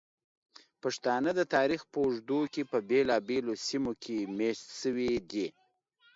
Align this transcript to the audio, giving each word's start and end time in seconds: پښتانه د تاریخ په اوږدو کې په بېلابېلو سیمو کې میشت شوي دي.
پښتانه 0.81 1.29
د 1.35 1.41
تاریخ 1.55 1.81
په 1.91 1.97
اوږدو 2.03 2.39
کې 2.53 2.61
په 2.71 2.77
بېلابېلو 2.89 3.53
سیمو 3.67 3.91
کې 4.03 4.17
میشت 4.37 4.65
شوي 4.79 5.11
دي. 5.31 5.47